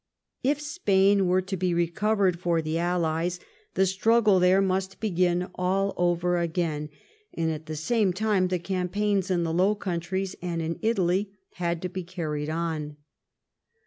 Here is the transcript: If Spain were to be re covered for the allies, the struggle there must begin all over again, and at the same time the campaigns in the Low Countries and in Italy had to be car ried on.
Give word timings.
If 0.43 0.59
Spain 0.59 1.27
were 1.27 1.43
to 1.43 1.55
be 1.55 1.75
re 1.75 1.85
covered 1.85 2.39
for 2.39 2.59
the 2.59 2.79
allies, 2.79 3.39
the 3.75 3.85
struggle 3.85 4.39
there 4.39 4.59
must 4.59 4.99
begin 4.99 5.49
all 5.53 5.93
over 5.95 6.39
again, 6.39 6.89
and 7.35 7.51
at 7.51 7.67
the 7.67 7.75
same 7.75 8.11
time 8.11 8.47
the 8.47 8.57
campaigns 8.57 9.29
in 9.29 9.43
the 9.43 9.53
Low 9.53 9.75
Countries 9.75 10.35
and 10.41 10.59
in 10.59 10.79
Italy 10.81 11.37
had 11.53 11.83
to 11.83 11.89
be 11.89 12.03
car 12.03 12.31
ried 12.31 12.49
on. 12.49 12.97